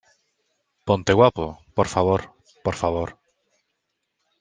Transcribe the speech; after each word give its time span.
ponte 0.87 1.13
guapo, 1.19 1.45
por 1.75 1.87
favor, 1.93 2.21
por 2.65 2.75
favor. 2.81 3.09